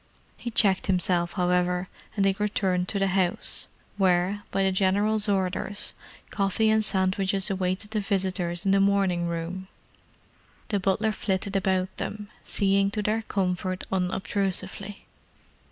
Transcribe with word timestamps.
He 0.35 0.49
checked 0.49 0.87
himself, 0.87 1.33
however, 1.33 1.87
and 2.15 2.25
they 2.25 2.31
returned 2.39 2.87
to 2.87 2.97
the 2.97 3.05
house, 3.05 3.67
where, 3.97 4.41
by 4.49 4.63
the 4.63 4.71
General's 4.71 5.29
orders, 5.29 5.93
coffee 6.31 6.71
and 6.71 6.83
sandwiches 6.83 7.51
awaited 7.51 7.91
the 7.91 7.99
visitors 7.99 8.65
in 8.65 8.71
the 8.71 8.79
morning 8.79 9.27
room. 9.27 9.67
The 10.69 10.79
butler 10.79 11.11
flitted 11.11 11.55
about 11.55 11.95
them, 11.97 12.29
seeing 12.43 12.89
to 12.89 13.03
their 13.03 13.21
comfort 13.21 13.83
unobtrusively. 13.91 15.05